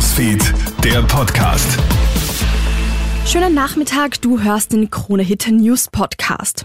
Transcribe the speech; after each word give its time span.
Newsfeed, 0.00 0.54
der 0.82 1.02
Podcast. 1.02 1.78
Schönen 3.26 3.52
Nachmittag, 3.52 4.18
du 4.22 4.40
hörst 4.40 4.72
den 4.72 4.88
Krone 4.88 5.22
Hit 5.22 5.46
News 5.50 5.88
Podcast. 5.92 6.64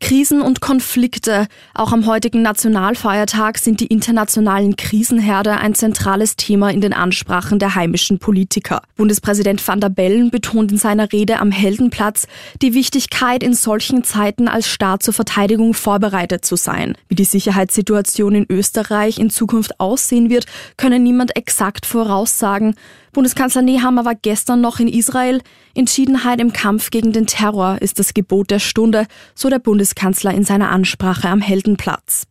Krisen 0.00 0.42
und 0.42 0.60
Konflikte. 0.60 1.46
Auch 1.72 1.92
am 1.92 2.06
heutigen 2.06 2.42
Nationalfeiertag 2.42 3.58
sind 3.58 3.80
die 3.80 3.86
internationalen 3.86 4.76
Krisenherde 4.76 5.52
ein 5.52 5.74
zentrales 5.74 6.36
Thema 6.36 6.70
in 6.70 6.80
den 6.80 6.92
Ansprachen 6.92 7.58
der 7.58 7.74
heimischen 7.74 8.18
Politiker. 8.18 8.82
Bundespräsident 8.96 9.66
van 9.66 9.80
der 9.80 9.88
Bellen 9.88 10.30
betont 10.30 10.72
in 10.72 10.78
seiner 10.78 11.12
Rede 11.12 11.38
am 11.38 11.50
Heldenplatz 11.50 12.26
die 12.60 12.74
Wichtigkeit, 12.74 13.42
in 13.42 13.54
solchen 13.54 14.04
Zeiten 14.04 14.48
als 14.48 14.68
Staat 14.68 15.02
zur 15.02 15.14
Verteidigung 15.14 15.74
vorbereitet 15.74 16.44
zu 16.44 16.56
sein. 16.56 16.96
Wie 17.08 17.14
die 17.14 17.24
Sicherheitssituation 17.24 18.34
in 18.34 18.46
Österreich 18.50 19.18
in 19.18 19.30
Zukunft 19.30 19.80
aussehen 19.80 20.28
wird, 20.28 20.46
könne 20.76 20.98
niemand 20.98 21.36
exakt 21.36 21.86
voraussagen. 21.86 22.74
Bundeskanzler 23.14 23.62
Nehammer 23.62 24.04
war 24.04 24.14
gestern 24.14 24.60
noch 24.60 24.78
in 24.78 24.88
Israel. 24.88 25.40
Entschiedenheit 25.74 26.40
im 26.40 26.52
Kampf 26.52 26.90
gegen 26.90 27.12
den 27.12 27.26
Terror 27.26 27.78
ist 27.80 27.98
das 27.98 28.12
Gebot 28.12 28.50
der 28.50 28.58
Stunde, 28.58 29.06
so 29.34 29.48
der 29.48 29.58
Bundeskanzler 29.60 30.34
in 30.34 30.44
seiner 30.44 30.70
Ansprache 30.70 31.28
am 31.28 31.40
Heldenplatz. 31.40 32.26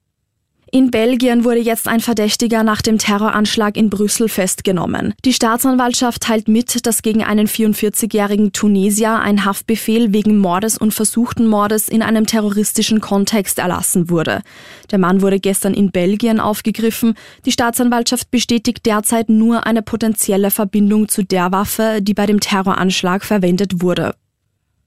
In 0.73 0.89
Belgien 0.89 1.43
wurde 1.43 1.59
jetzt 1.59 1.87
ein 1.87 1.99
Verdächtiger 1.99 2.63
nach 2.63 2.81
dem 2.81 2.97
Terroranschlag 2.97 3.77
in 3.77 3.91
Brüssel 3.91 4.27
festgenommen. 4.27 5.13
Die 5.23 5.31
Staatsanwaltschaft 5.31 6.23
teilt 6.23 6.47
mit, 6.47 6.87
dass 6.87 7.03
gegen 7.03 7.23
einen 7.23 7.45
44-jährigen 7.45 8.53
Tunesier 8.53 9.19
ein 9.19 9.45
Haftbefehl 9.45 10.13
wegen 10.13 10.39
Mordes 10.39 10.79
und 10.79 10.91
versuchten 10.91 11.45
Mordes 11.45 11.89
in 11.89 12.01
einem 12.01 12.25
terroristischen 12.25 13.01
Kontext 13.01 13.59
erlassen 13.59 14.09
wurde. 14.09 14.41
Der 14.89 14.97
Mann 14.97 15.21
wurde 15.21 15.39
gestern 15.39 15.75
in 15.75 15.91
Belgien 15.91 16.39
aufgegriffen. 16.39 17.13
Die 17.45 17.51
Staatsanwaltschaft 17.51 18.31
bestätigt 18.31 18.83
derzeit 18.87 19.29
nur 19.29 19.67
eine 19.67 19.83
potenzielle 19.83 20.49
Verbindung 20.49 21.07
zu 21.07 21.23
der 21.23 21.51
Waffe, 21.51 21.99
die 22.01 22.15
bei 22.15 22.25
dem 22.25 22.39
Terroranschlag 22.39 23.23
verwendet 23.23 23.83
wurde. 23.83 24.15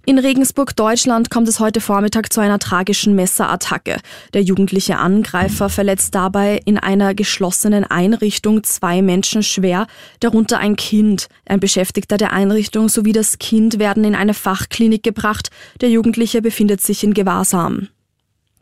In 0.09 0.21
Regensburg, 0.21 0.77
Deutschland, 0.77 1.31
kommt 1.31 1.49
es 1.49 1.59
heute 1.59 1.81
Vormittag 1.81 2.33
zu 2.33 2.41
einer 2.41 2.61
tragischen 2.61 3.17
Messerattacke. 3.17 3.97
Der 4.35 4.43
jugendliche 4.43 4.99
Angreifer 4.99 5.69
verletzt 5.69 6.15
dabei 6.15 6.61
in 6.65 6.79
einer 6.79 7.13
geschlossenen 7.13 7.83
Einrichtung 7.83 8.63
zwei 8.63 9.03
Menschen 9.03 9.43
schwer, 9.43 9.89
darunter 10.21 10.59
ein 10.59 10.77
Kind. 10.77 11.27
Ein 11.45 11.59
Beschäftigter 11.59 12.19
der 12.19 12.33
Einrichtung 12.33 12.89
sowie 12.89 13.13
das 13.13 13.41
Kind 13.41 13.81
werden 13.81 14.05
in 14.05 14.15
eine 14.15 14.35
Fachklinik 14.35 15.03
gebracht. 15.03 15.51
Der 15.81 15.91
Jugendliche 15.91 16.41
befindet 16.41 16.81
sich 16.83 17.03
in 17.03 17.13
Gewahrsam. 17.13 17.89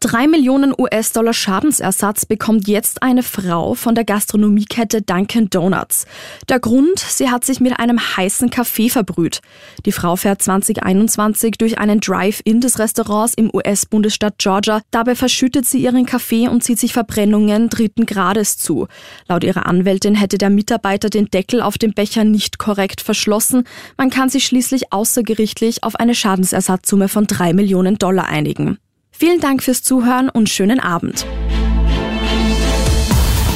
Drei 0.04 0.26
Millionen 0.26 0.74
US-Dollar 0.76 1.32
Schadensersatz 1.32 2.26
bekommt 2.26 2.68
jetzt 2.68 3.02
eine 3.02 3.22
Frau 3.22 3.72
von 3.72 3.94
der 3.94 4.04
Gastronomiekette 4.04 5.00
Dunkin' 5.00 5.48
Donuts. 5.48 6.04
Der 6.50 6.60
Grund, 6.60 6.98
sie 6.98 7.30
hat 7.30 7.46
sich 7.46 7.58
mit 7.58 7.78
einem 7.78 7.98
heißen 7.98 8.50
Kaffee 8.50 8.90
verbrüht. 8.90 9.40
Die 9.86 9.92
Frau 9.92 10.14
fährt 10.16 10.42
2021 10.42 11.52
durch 11.52 11.78
einen 11.78 12.00
Drive-In 12.00 12.60
des 12.60 12.78
Restaurants 12.78 13.32
im 13.32 13.50
US-Bundesstaat 13.50 14.34
Georgia. 14.36 14.82
Dabei 14.90 15.14
verschüttet 15.14 15.64
sie 15.64 15.78
ihren 15.78 16.04
Kaffee 16.04 16.48
und 16.48 16.62
zieht 16.62 16.78
sich 16.78 16.92
Verbrennungen 16.92 17.70
dritten 17.70 18.04
Grades 18.04 18.58
zu. 18.58 18.88
Laut 19.26 19.42
ihrer 19.42 19.64
Anwältin 19.64 20.16
hätte 20.16 20.36
der 20.36 20.50
Mitarbeiter 20.50 21.08
den 21.08 21.30
Deckel 21.30 21.62
auf 21.62 21.78
dem 21.78 21.94
Becher 21.94 22.24
nicht 22.24 22.58
korrekt 22.58 23.00
verschlossen. 23.00 23.64
Man 23.96 24.10
kann 24.10 24.28
sich 24.28 24.44
schließlich 24.44 24.92
außergerichtlich 24.92 25.82
auf 25.82 25.96
eine 25.96 26.14
Schadensersatzsumme 26.14 27.08
von 27.08 27.26
drei 27.26 27.54
Millionen 27.54 27.96
Dollar 27.96 28.26
einigen. 28.26 28.76
Vielen 29.16 29.38
Dank 29.40 29.62
fürs 29.62 29.82
Zuhören 29.82 30.28
und 30.28 30.48
schönen 30.48 30.80
Abend. 30.80 31.24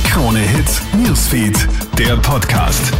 Krone 0.08 0.38
Hits, 0.38 0.80
Newsfeed, 0.96 1.66
der 1.98 2.16
Podcast. 2.18 2.92